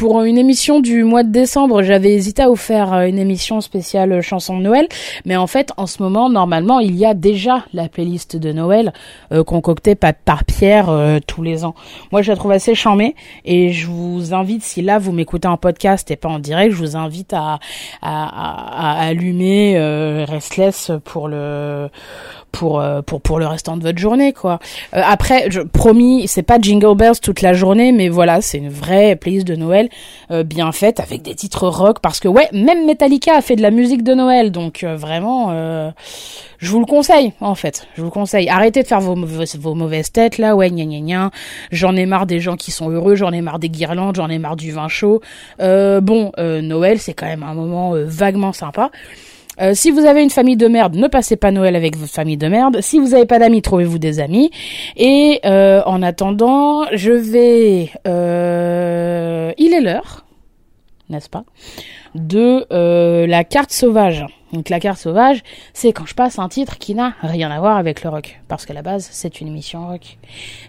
Pour 0.00 0.22
une 0.22 0.38
émission 0.38 0.80
du 0.80 1.04
mois 1.04 1.24
de 1.24 1.30
décembre, 1.30 1.82
j'avais 1.82 2.14
hésité 2.14 2.40
à 2.40 2.48
vous 2.48 2.56
faire 2.56 2.94
euh, 2.94 3.04
une 3.04 3.18
émission 3.18 3.60
spéciale 3.60 4.12
euh, 4.12 4.22
chanson 4.22 4.56
de 4.56 4.62
Noël, 4.62 4.88
mais 5.26 5.36
en 5.36 5.46
fait, 5.46 5.72
en 5.76 5.86
ce 5.86 6.02
moment, 6.02 6.30
normalement, 6.30 6.80
il 6.80 6.96
y 6.96 7.04
a 7.04 7.12
déjà 7.12 7.66
la 7.74 7.86
playlist 7.90 8.34
de 8.34 8.50
Noël 8.50 8.94
euh, 9.30 9.44
concoctée 9.44 9.96
par, 9.96 10.14
par 10.14 10.44
Pierre 10.46 10.88
euh, 10.88 11.18
tous 11.26 11.42
les 11.42 11.66
ans. 11.66 11.74
Moi, 12.12 12.22
je 12.22 12.32
la 12.32 12.36
trouve 12.38 12.52
assez 12.52 12.74
charmée 12.74 13.14
et 13.44 13.74
je 13.74 13.88
vous 13.88 14.32
invite, 14.32 14.62
si 14.62 14.80
là 14.80 14.98
vous 14.98 15.12
m'écoutez 15.12 15.48
en 15.48 15.58
podcast 15.58 16.10
et 16.10 16.16
pas 16.16 16.30
en 16.30 16.38
direct, 16.38 16.72
je 16.72 16.78
vous 16.78 16.96
invite 16.96 17.34
à, 17.34 17.58
allumer 18.00 19.78
Restless 20.26 20.92
pour 21.04 21.28
le 21.28 21.90
pour 22.50 22.80
euh, 22.80 23.02
pour 23.02 23.20
pour 23.20 23.38
le 23.38 23.46
restant 23.46 23.76
de 23.76 23.82
votre 23.82 23.98
journée 23.98 24.32
quoi. 24.32 24.58
Euh, 24.94 25.02
après, 25.04 25.50
je 25.50 25.60
promis, 25.60 26.28
c'est 26.28 26.42
pas 26.42 26.58
Jingle 26.60 26.96
Bells 26.96 27.20
toute 27.20 27.42
la 27.42 27.52
journée, 27.52 27.92
mais 27.92 28.08
voilà, 28.08 28.40
c'est 28.40 28.58
une 28.58 28.68
vraie 28.68 29.16
playlist 29.16 29.46
de 29.46 29.56
Noël 29.56 29.88
euh, 30.30 30.42
bien 30.42 30.72
faite 30.72 31.00
avec 31.00 31.22
des 31.22 31.34
titres 31.34 31.68
rock 31.68 31.98
parce 32.00 32.20
que 32.20 32.28
ouais, 32.28 32.48
même 32.52 32.86
Metallica 32.86 33.36
a 33.36 33.40
fait 33.40 33.56
de 33.56 33.62
la 33.62 33.70
musique 33.70 34.02
de 34.02 34.14
Noël, 34.14 34.50
donc 34.50 34.84
euh, 34.84 34.96
vraiment, 34.96 35.48
euh, 35.50 35.90
je 36.58 36.70
vous 36.70 36.80
le 36.80 36.86
conseille 36.86 37.32
en 37.40 37.54
fait, 37.54 37.86
je 37.94 38.00
vous 38.00 38.08
le 38.08 38.12
conseille. 38.12 38.48
Arrêtez 38.48 38.82
de 38.82 38.86
faire 38.86 39.00
vos, 39.00 39.14
vos 39.14 39.74
mauvaises 39.74 40.12
têtes 40.12 40.38
là, 40.38 40.56
ouais, 40.56 40.70
gna 40.70 40.84
gna 40.84 41.00
gna. 41.00 41.30
J'en 41.72 41.96
ai 41.96 42.06
marre 42.06 42.26
des 42.26 42.40
gens 42.40 42.56
qui 42.56 42.70
sont 42.70 42.90
heureux, 42.90 43.14
j'en 43.14 43.32
ai 43.32 43.40
marre 43.40 43.58
des 43.58 43.70
guirlandes, 43.70 44.16
j'en 44.16 44.28
ai 44.28 44.38
marre 44.38 44.56
du 44.56 44.72
vin 44.72 44.88
chaud. 44.88 45.20
Euh, 45.60 46.00
bon, 46.00 46.32
Noël, 46.38 46.98
c'est 46.98 47.14
quand 47.14 47.26
même 47.26 47.42
un 47.42 47.54
moment 47.54 47.92
vaguement 47.94 48.52
sympa. 48.52 48.90
Euh, 49.60 49.74
si 49.74 49.90
vous 49.90 50.04
avez 50.06 50.22
une 50.22 50.30
famille 50.30 50.56
de 50.56 50.68
merde, 50.68 50.96
ne 50.96 51.06
passez 51.08 51.36
pas 51.36 51.50
Noël 51.50 51.76
avec 51.76 51.96
votre 51.96 52.12
famille 52.12 52.36
de 52.36 52.48
merde. 52.48 52.80
Si 52.80 52.98
vous 52.98 53.08
n'avez 53.08 53.26
pas 53.26 53.38
d'amis, 53.38 53.62
trouvez-vous 53.62 53.98
des 53.98 54.20
amis. 54.20 54.50
Et 54.96 55.40
euh, 55.44 55.82
en 55.86 56.02
attendant, 56.02 56.84
je 56.92 57.12
vais... 57.12 57.90
euh, 58.06 59.52
il 59.58 59.74
est 59.74 59.80
l'heure, 59.80 60.24
n'est-ce 61.08 61.28
pas, 61.28 61.44
de 62.14 62.66
la 63.26 63.44
carte 63.44 63.70
sauvage. 63.70 64.24
Donc 64.52 64.68
la 64.68 64.80
carte 64.80 64.98
sauvage, 64.98 65.42
c'est 65.72 65.92
quand 65.92 66.06
je 66.06 66.14
passe 66.14 66.40
un 66.40 66.48
titre 66.48 66.78
qui 66.78 66.96
n'a 66.96 67.14
rien 67.22 67.52
à 67.52 67.60
voir 67.60 67.76
avec 67.76 68.02
le 68.02 68.10
rock. 68.10 68.40
Parce 68.48 68.66
qu'à 68.66 68.74
la 68.74 68.82
base, 68.82 69.08
c'est 69.12 69.40
une 69.40 69.46
émission 69.46 69.86
rock. 69.86 70.18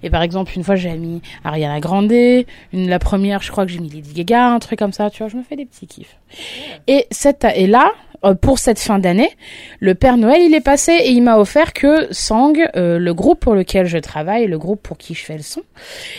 Et 0.03 0.11
par 0.11 0.21
exemple, 0.21 0.51
une 0.55 0.63
fois, 0.63 0.75
j'ai 0.75 0.95
mis 0.97 1.21
Ariana 1.43 1.79
Grande. 1.79 2.11
Une, 2.11 2.45
la 2.73 2.99
première, 2.99 3.41
je 3.41 3.51
crois 3.51 3.65
que 3.65 3.71
j'ai 3.71 3.79
mis 3.79 3.89
Lady 3.89 4.13
Gaga, 4.13 4.49
un 4.49 4.59
truc 4.59 4.77
comme 4.77 4.93
ça. 4.93 5.09
Tu 5.09 5.23
vois, 5.23 5.29
je 5.29 5.37
me 5.37 5.41
fais 5.41 5.55
des 5.55 5.65
petits 5.65 5.87
kiffs. 5.87 6.15
Et, 6.87 7.07
cette, 7.09 7.43
et 7.55 7.65
là, 7.65 7.91
pour 8.41 8.59
cette 8.59 8.80
fin 8.80 8.99
d'année, 8.99 9.30
le 9.80 9.95
Père 9.95 10.17
Noël, 10.17 10.41
il 10.41 10.53
est 10.53 10.61
passé 10.61 10.91
et 10.91 11.09
il 11.09 11.22
m'a 11.22 11.38
offert 11.38 11.74
que 11.74 12.07
Sang, 12.11 12.53
euh, 12.76 12.99
le 12.99 13.13
groupe 13.13 13.39
pour 13.39 13.55
lequel 13.55 13.88
je 13.88 13.97
travaille, 13.97 14.47
le 14.47 14.57
groupe 14.57 14.82
pour 14.82 14.97
qui 14.97 15.13
je 15.13 15.24
fais 15.26 15.38
le 15.38 15.43
son, 15.43 15.61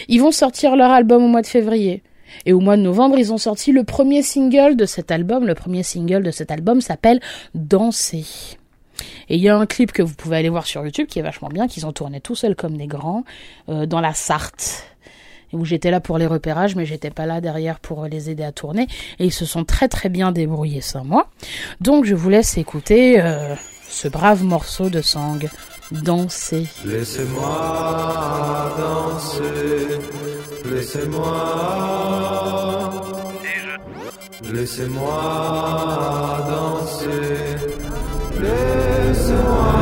ils 0.09 0.21
vont 0.21 0.33
sortir 0.33 0.77
leur 0.77 0.91
album 0.91 1.23
au 1.23 1.29
mois 1.29 1.43
de 1.43 1.47
février. 1.47 2.03
Et 2.47 2.53
au 2.53 2.61
mois 2.61 2.77
de 2.77 2.83
novembre, 2.83 3.19
ils 3.19 3.33
ont 3.33 3.39
sorti 3.39 3.73
le 3.73 3.85
premier 3.85 4.23
single 4.23 4.75
de 4.77 4.87
cet 4.87 5.11
album. 5.11 5.47
Le 5.47 5.55
premier 5.55 5.83
single 5.83 6.23
de 6.23 6.31
cet 6.31 6.51
album 6.51 6.81
s'appelle 6.81 7.21
Danser. 7.55 8.25
Et 9.29 9.37
il 9.37 9.43
y 9.43 9.49
a 9.49 9.57
un 9.57 9.67
clip 9.67 9.93
que 9.93 10.03
vous 10.03 10.15
pouvez 10.15 10.39
aller 10.39 10.49
voir 10.49 10.67
sur 10.67 10.85
YouTube 10.85 11.07
qui 11.07 11.19
est 11.19 11.23
vachement 11.23 11.49
bien, 11.49 11.69
qu'ils 11.69 11.87
ont 11.87 11.93
tourné 11.93 12.21
tout 12.21 12.35
seuls 12.35 12.57
comme 12.57 12.77
des 12.77 12.87
grands, 12.87 13.25
euh, 13.69 13.87
dans 13.87 14.01
la 14.01 14.15
Sarthe. 14.15 14.92
Et 15.53 15.57
où 15.57 15.65
j'étais 15.65 15.91
là 15.91 16.01
pour 16.01 16.19
les 16.19 16.27
repérages, 16.27 16.77
mais 16.77 16.87
j'étais 16.87 17.11
pas 17.11 17.27
là 17.27 17.41
derrière 17.41 17.81
pour 17.81 18.07
les 18.07 18.31
aider 18.31 18.45
à 18.45 18.53
tourner. 18.53 18.87
Et 19.19 19.27
ils 19.27 19.33
se 19.33 19.45
sont 19.45 19.65
très 19.65 19.89
très 19.89 20.09
bien 20.09 20.33
débrouillés 20.33 20.81
sans 20.81 21.05
moi. 21.05 21.29
Donc 21.81 22.05
je 22.05 22.15
vous 22.15 22.31
laisse 22.31 22.57
écouter 22.59 23.21
euh, 23.21 23.55
ce 23.89 24.09
brave 24.09 24.43
morceau 24.43 24.89
de 24.89 25.01
sang, 25.01 25.37
Danser. 25.91 26.67
Laissez-moi 26.87 28.73
danser, 28.79 29.99
laissez-moi. 30.65 31.33
Laissez-moi 34.53 35.13
danser, 36.49 37.59
laissez-moi. 38.41 39.73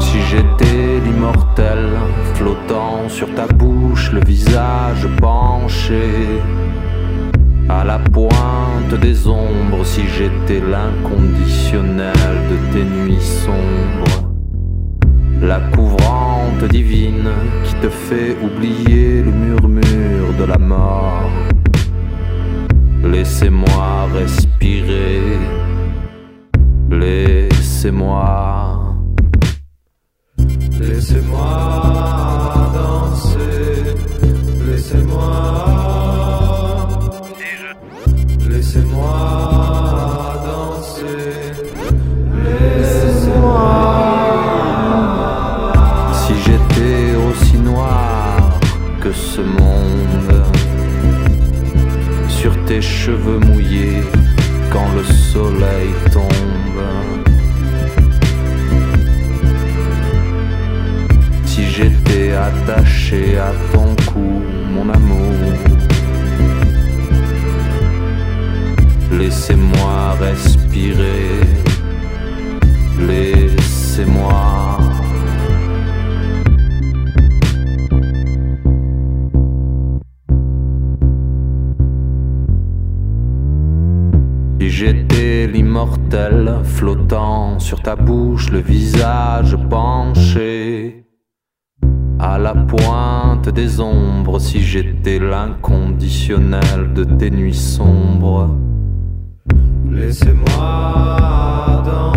Si 0.00 0.20
j'étais 0.28 1.00
l'immortel, 1.00 1.88
flottant 2.40 3.06
sur 3.10 3.28
ta 3.34 3.46
bouche, 3.46 4.12
le 4.12 4.20
visage 4.24 5.06
penché. 5.20 6.08
À 7.68 7.84
la 7.84 7.98
pointe 7.98 8.94
des 8.98 9.28
ombres, 9.28 9.84
si 9.84 10.02
j'étais 10.16 10.62
l'inconditionnel 10.72 12.36
de 12.50 12.56
tes 12.72 12.84
nuits 12.96 13.28
sombres. 13.44 14.32
La 15.42 15.60
couvrante 15.74 16.64
divine 16.70 17.30
qui 17.64 17.74
te 17.82 17.90
fait 17.90 18.34
oublier 18.42 19.22
le 19.22 19.32
murmure 19.32 20.32
de 20.38 20.44
la 20.44 20.58
mort. 20.58 21.30
Laissez-moi 23.04 24.08
respirer. 24.14 25.38
Laissez-moi. 26.90 28.40
Laissez-moi 30.80 31.89
cheveux 52.80 53.38
mouillés 53.38 54.02
quand 54.72 54.88
le 54.96 55.04
soleil 55.04 55.90
tombe. 56.12 56.30
Si 61.44 61.64
j'étais 61.66 62.32
attaché 62.32 63.38
à 63.38 63.52
ton 63.72 63.94
cou, 64.10 64.42
mon 64.72 64.88
amour. 64.88 65.36
Laissez-moi 69.12 70.16
respirer. 70.20 71.40
Laissez-moi. 73.06 74.49
L'immortel 85.46 86.60
flottant 86.64 87.58
sur 87.58 87.82
ta 87.82 87.96
bouche, 87.96 88.50
le 88.50 88.60
visage 88.60 89.56
penché 89.68 91.06
à 92.18 92.38
la 92.38 92.54
pointe 92.54 93.48
des 93.48 93.80
ombres, 93.80 94.38
si 94.38 94.60
j'étais 94.60 95.18
l'inconditionnel 95.18 96.92
de 96.94 97.04
tes 97.04 97.30
nuits 97.30 97.54
sombres. 97.54 98.50
Laissez-moi 99.90 101.82
danser, 101.84 102.09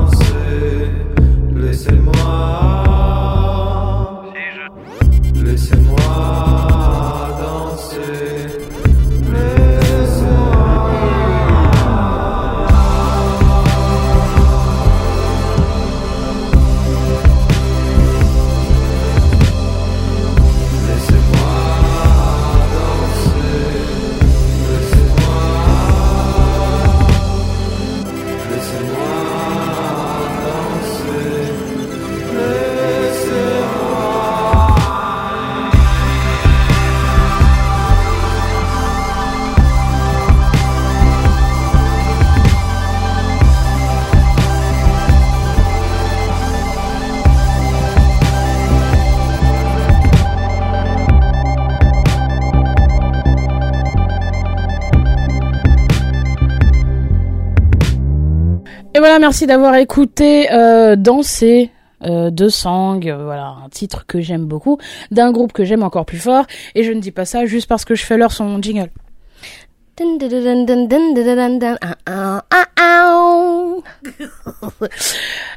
merci 59.24 59.47
d'avoir 59.47 59.76
écouté 59.76 60.51
euh, 60.51 60.97
Danser 60.97 61.71
euh, 62.03 62.30
de 62.30 62.49
Sang, 62.49 62.99
euh, 63.05 63.24
voilà, 63.24 63.55
un 63.63 63.69
titre 63.69 64.05
que 64.05 64.19
j'aime 64.19 64.43
beaucoup, 64.43 64.80
d'un 65.11 65.32
groupe 65.32 65.53
que 65.53 65.63
j'aime 65.63 65.82
encore 65.82 66.05
plus 66.05 66.17
fort, 66.17 66.45
et 66.76 66.84
je 66.84 66.91
ne 66.91 66.99
dis 66.99 67.11
pas 67.11 67.24
ça 67.24 67.45
juste 67.45 67.69
parce 67.69 67.86
que 67.86 67.95
je 67.95 68.03
fais 68.03 68.17
leur 68.17 68.34
son 68.34 68.61
jingle. 68.61 68.89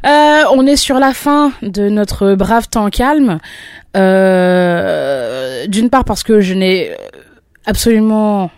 Euh, 0.05 0.45
on 0.53 0.67
est 0.67 0.77
sur 0.77 1.01
la 1.01 1.13
fin 1.13 1.51
de 1.63 1.89
notre 1.89 2.35
brave 2.35 2.69
temps 2.69 2.91
calme. 2.91 3.41
D'une 3.95 5.91
part 5.91 6.05
parce 6.05 6.23
que 6.23 6.41
je 6.41 6.55
n'ai 6.55 6.93
absolument 7.65 8.53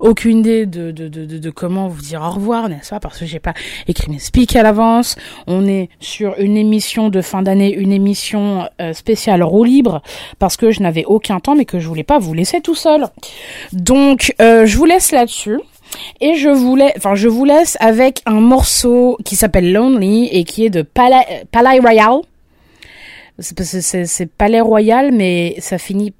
aucune 0.00 0.38
idée 0.38 0.66
de, 0.66 0.90
de, 0.90 1.08
de, 1.08 1.24
de, 1.24 1.50
comment 1.50 1.88
vous 1.88 2.00
dire 2.00 2.22
au 2.22 2.30
revoir, 2.30 2.68
n'est-ce 2.68 2.90
pas 2.90 3.00
Parce 3.00 3.18
que 3.18 3.26
j'ai 3.26 3.40
pas 3.40 3.54
écrit 3.86 4.10
mes 4.10 4.18
speaks 4.18 4.56
à 4.56 4.62
l'avance. 4.62 5.16
On 5.46 5.66
est 5.66 5.88
sur 6.00 6.34
une 6.38 6.56
émission 6.56 7.08
de 7.08 7.20
fin 7.20 7.42
d'année, 7.42 7.72
une 7.72 7.92
émission 7.92 8.68
euh, 8.80 8.92
spéciale 8.92 9.42
roue 9.42 9.64
libre, 9.64 10.02
parce 10.38 10.56
que 10.56 10.70
je 10.70 10.82
n'avais 10.82 11.04
aucun 11.04 11.40
temps, 11.40 11.56
mais 11.56 11.64
que 11.64 11.78
je 11.78 11.88
voulais 11.88 12.04
pas 12.04 12.18
vous 12.18 12.34
laisser 12.34 12.60
tout 12.60 12.74
seul. 12.74 13.06
Donc, 13.72 14.34
euh, 14.40 14.66
je 14.66 14.76
vous 14.76 14.84
laisse 14.84 15.12
là-dessus. 15.12 15.58
Et 16.20 16.34
je 16.34 16.50
voulais, 16.50 16.92
enfin, 16.98 17.14
je 17.14 17.28
vous 17.28 17.46
laisse 17.46 17.78
avec 17.80 18.20
un 18.26 18.40
morceau 18.40 19.16
qui 19.24 19.36
s'appelle 19.36 19.72
Lonely 19.72 20.28
et 20.30 20.44
qui 20.44 20.66
est 20.66 20.70
de 20.70 20.82
Palais, 20.82 21.46
Palais 21.50 21.78
Royal. 21.78 22.20
C'est 23.38 24.26
Palais 24.26 24.60
Royal, 24.60 25.12
mais 25.12 25.54
ça 25.60 25.78
finit, 25.78 26.12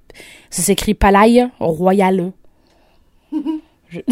ça 0.48 0.62
s'écrit 0.62 0.94
Palais 0.94 1.48
Royal. 1.60 2.32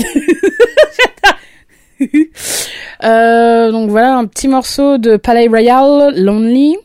Euh, 3.05 3.71
donc 3.73 3.91
voilà 3.91 4.17
un 4.17 4.27
petit 4.27 4.49
morceau 4.49 4.99
de 4.99 5.17
Palais 5.17 5.49
Royal, 5.49 6.15
Lonely, 6.17 6.77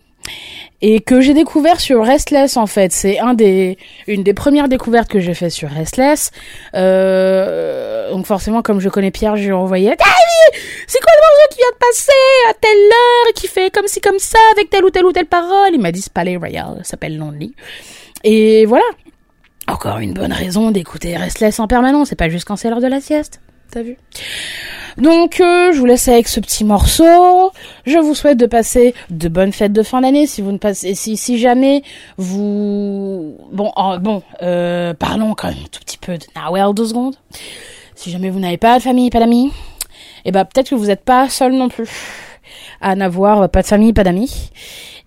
et 0.82 1.00
que 1.00 1.22
j'ai 1.22 1.34
découvert 1.34 1.80
sur 1.80 2.04
Restless 2.04 2.58
en 2.58 2.66
fait. 2.66 2.92
C'est 2.92 3.20
une 4.08 4.24
des 4.24 4.34
premières 4.34 4.68
découvertes 4.68 5.10
que 5.10 5.20
j'ai 5.20 5.34
fait 5.34 5.50
sur 5.50 5.70
Restless. 5.70 6.32
Euh, 6.76 8.12
donc 8.12 8.26
forcément, 8.26 8.62
comme 8.62 8.80
je 8.80 8.90
connais 8.90 9.12
Pierre, 9.12 9.36
je 9.36 9.44
lui 9.44 9.50
ai 9.50 9.54
envoyé. 9.54 9.92
Ah 9.92 10.06
c'est 10.88 11.00
quoi 11.00 11.12
le 11.16 11.22
morceau 11.22 11.48
qui 11.52 11.58
vient 11.58 11.72
de 11.72 11.78
passer 11.78 12.50
à 12.50 12.54
telle 12.54 12.72
heure 12.72 13.34
qui 13.36 13.48
fait 13.48 13.72
comme 13.72 13.88
ci 13.88 14.02
comme 14.02 14.20
ça 14.20 14.40
avec 14.54 14.70
telle 14.70 14.84
ou 14.84 14.90
telle 14.90 15.06
ou 15.06 15.12
telle 15.12 15.28
parole? 15.28 15.70
Il 15.74 15.80
m'a 15.80 15.92
dit 15.92 16.06
Palais 16.14 16.36
Royal, 16.36 16.80
s'appelle 16.84 17.18
Lonely. 17.18 17.54
Et 18.24 18.66
voilà. 18.66 18.84
Encore 19.72 20.00
une 20.00 20.14
bonne 20.14 20.34
raison 20.34 20.70
d'écouter 20.70 21.16
Restless 21.16 21.58
en 21.62 21.68
permanence, 21.68 22.10
c'est 22.10 22.18
pas 22.18 22.28
juste 22.28 22.46
quand 22.46 22.58
c'est 22.58 22.70
l'heure 22.70 22.82
de 22.82 22.88
la 22.88 23.00
sieste. 23.00 23.40
T'as 23.72 23.82
vu? 23.82 23.96
Donc, 24.98 25.40
euh, 25.40 25.72
je 25.72 25.80
vous 25.80 25.86
laisse 25.86 26.10
avec 26.10 26.28
ce 26.28 26.42
petit 26.42 26.66
morceau. 26.66 27.52
Je 27.86 27.98
vous 27.98 28.14
souhaite 28.14 28.38
de 28.38 28.48
passer 28.48 28.94
de 29.10 29.30
bonnes 29.30 29.54
fêtes 29.54 29.72
de 29.72 29.82
fin 29.82 30.02
d'année. 30.02 30.28
Si 30.28 30.42
vous 30.42 30.52
ne 30.52 30.58
passez, 30.58 30.94
si, 30.94 31.16
si 31.16 31.40
jamais 31.40 31.84
vous, 32.18 33.38
bon, 33.54 33.72
oh, 33.78 33.96
bon, 34.02 34.24
euh, 34.42 34.94
parlons 34.94 35.36
quand 35.36 35.48
même 35.48 35.64
un 35.64 35.70
tout 35.72 35.80
petit 35.80 35.98
peu 35.98 36.18
de 36.18 36.26
Nawel 36.36 36.74
deux 36.74 36.88
secondes. 36.88 37.16
Si 37.96 38.12
jamais 38.12 38.30
vous 38.30 38.40
n'avez 38.40 38.58
pas 38.58 38.78
de 38.78 38.84
famille, 38.84 39.10
pas 39.10 39.20
d'amis, 39.20 39.54
eh 40.26 40.34
ben 40.34 40.44
peut-être 40.44 40.72
que 40.72 40.76
vous 40.76 40.88
n'êtes 40.88 41.06
pas 41.06 41.30
seul 41.30 41.54
non 41.54 41.70
plus 41.70 41.90
à 42.82 42.96
n'avoir 42.96 43.50
pas 43.50 43.62
de 43.62 43.68
famille, 43.68 43.94
pas 43.94 44.04
d'amis. 44.04 44.52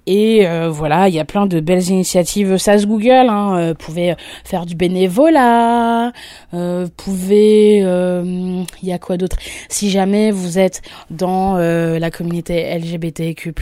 Et 0.07 0.46
euh, 0.46 0.68
voilà, 0.70 1.09
il 1.09 1.14
y 1.14 1.18
a 1.20 1.24
plein 1.24 1.46
de 1.46 1.61
belles 1.61 1.88
initiatives. 1.88 2.57
Se 2.59 2.86
Google. 2.86 3.28
Hein, 3.28 3.57
euh, 3.57 3.68
vous 3.70 3.74
pouvez 3.74 4.14
faire 4.44 4.66
du 4.66 4.74
bénévolat. 4.74 6.12
Euh, 6.52 6.84
vous 6.84 6.90
pouvez. 6.90 7.80
euh, 7.82 8.62
Il 8.82 8.88
y 8.88 8.92
a 8.92 8.98
quoi 8.98 9.16
d'autre? 9.16 9.36
Si 9.68 9.90
jamais 9.90 10.30
vous 10.30 10.59
êtes 10.59 10.82
dans 11.11 11.57
euh, 11.57 11.98
la 11.98 12.11
communauté 12.11 12.62
LGBTQ+, 12.78 13.55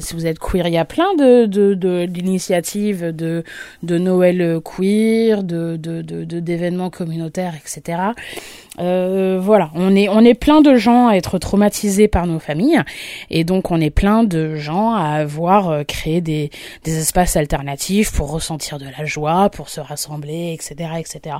si 0.00 0.14
vous 0.14 0.26
êtes 0.26 0.38
queer, 0.38 0.66
il 0.68 0.74
y 0.74 0.78
a 0.78 0.84
plein 0.84 1.14
de 1.16 1.46
de 1.46 1.74
de- 1.74 2.06
d'initiatives 2.06 3.14
de 3.14 3.44
de 3.82 3.98
Noël 3.98 4.60
queer, 4.64 5.42
de 5.42 5.76
de 5.76 6.02
de 6.02 6.24
de- 6.24 6.40
d'événements 6.40 6.90
communautaires, 6.90 7.54
etc. 7.56 7.98
Euh, 8.78 9.38
voilà, 9.42 9.70
on 9.74 9.96
est 9.96 10.08
on 10.08 10.20
est 10.20 10.34
plein 10.34 10.60
de 10.60 10.76
gens 10.76 11.08
à 11.08 11.14
être 11.14 11.38
traumatisés 11.38 12.06
par 12.06 12.26
nos 12.26 12.38
familles 12.38 12.80
et 13.28 13.42
donc 13.42 13.72
on 13.72 13.80
est 13.80 13.90
plein 13.90 14.22
de 14.22 14.54
gens 14.54 14.94
à 14.94 15.08
avoir 15.14 15.68
euh, 15.68 15.82
créé 15.82 16.20
des 16.20 16.50
des 16.84 16.98
espaces 16.98 17.36
alternatifs 17.36 18.12
pour 18.12 18.30
ressentir 18.30 18.78
de 18.78 18.86
la 18.96 19.04
joie, 19.04 19.50
pour 19.50 19.68
se 19.68 19.80
rassembler, 19.80 20.52
etc., 20.54 20.90
etc. 20.98 21.36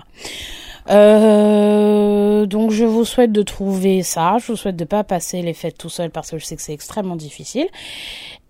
Euh, 0.88 2.46
donc 2.46 2.72
je 2.72 2.84
vous 2.84 3.04
souhaite 3.04 3.32
de 3.32 3.42
trouver 3.42 4.02
ça. 4.02 4.38
Je 4.40 4.48
vous 4.52 4.56
souhaite 4.56 4.76
de 4.76 4.84
pas 4.84 5.04
passer 5.04 5.40
les 5.42 5.54
fêtes 5.54 5.78
tout 5.78 5.88
seul 5.88 6.10
parce 6.10 6.30
que 6.30 6.38
je 6.38 6.44
sais 6.44 6.56
que 6.56 6.62
c'est 6.62 6.72
extrêmement 6.72 7.16
difficile. 7.16 7.68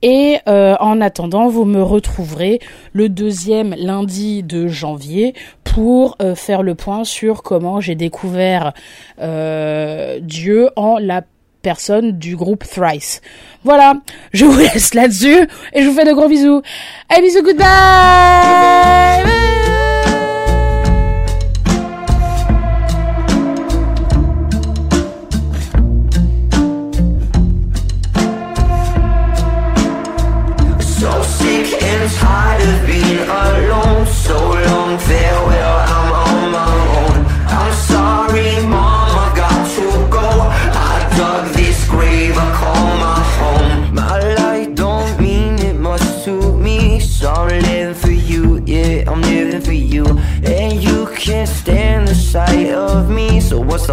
Et 0.03 0.39
euh, 0.49 0.77
en 0.81 1.01
attendant, 1.01 1.49
vous 1.49 1.65
me 1.65 1.83
retrouverez 1.83 2.61
le 2.93 3.09
deuxième 3.09 3.75
lundi 3.77 4.43
de 4.43 4.67
janvier 4.67 5.35
pour 5.65 6.17
euh, 6.23 6.35
faire 6.35 6.63
le 6.63 6.75
point 6.75 7.05
sur 7.05 7.43
comment 7.43 7.81
j'ai 7.81 7.95
découvert 7.95 8.73
euh, 9.21 10.19
Dieu 10.23 10.71
en 10.77 10.99
la 10.99 11.23
personne 11.63 12.13
du 12.13 12.37
groupe 12.37 12.65
Thrice. 12.65 13.21
Voilà, 13.65 13.95
je 14.33 14.47
vous 14.47 14.59
laisse 14.73 14.95
là-dessus 14.95 15.47
et 15.75 15.83
je 15.83 15.89
vous 15.89 15.95
fais 15.95 16.07
de 16.07 16.13
gros 16.13 16.29
bisous. 16.29 16.63
Allez, 17.09 17.23
bisous, 17.23 17.43
goodbye 17.43 17.67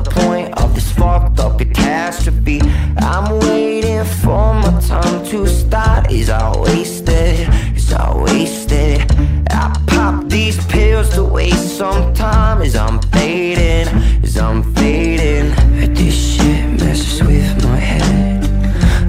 the 0.04 0.12
point 0.12 0.54
of 0.62 0.76
this 0.76 0.91
fucked 0.91 1.39
up 1.39 1.58
catastrophe? 1.58 2.62
I'm 3.00 3.39
waiting 3.39 4.06
for 4.22 4.54
my 4.54 4.80
time 4.82 5.26
to 5.26 5.48
start. 5.48 6.12
Is 6.12 6.30
I 6.30 6.56
wasted? 6.56 7.50
Is 7.76 7.91
I 7.91 8.16
wasted? 8.16 9.02
I 9.50 9.74
pop 9.88 10.30
these 10.30 10.64
pills 10.68 11.10
to 11.16 11.24
waste 11.24 11.78
some 11.78 12.14
time. 12.14 12.62
As 12.62 12.76
I'm 12.76 13.00
fading, 13.14 13.88
as 14.24 14.38
I'm 14.38 14.62
fading. 14.76 15.50
This 15.95 16.16
shit 16.36 16.80
messes 16.80 17.24
with 17.24 17.64
my 17.64 17.78
head. 17.78 18.43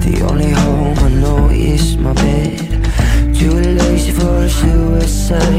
The 0.01 0.25
only 0.27 0.49
home 0.49 0.97
I 0.97 1.09
know 1.09 1.49
is 1.49 1.97
my 1.97 2.13
bed. 2.13 2.57
Too 3.35 3.53
lazy 3.53 4.11
for 4.11 4.49
suicide. 4.49 5.58